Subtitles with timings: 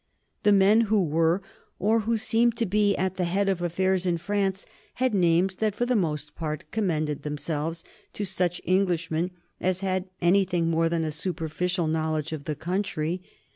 [0.41, 1.43] The men who were,
[1.77, 5.75] or who seemed to be, at the head of affairs in France had names that
[5.75, 7.83] for the most part commended themselves
[8.13, 9.29] to such Englishmen
[9.59, 13.21] as had anything more than a superficial knowledge of the country.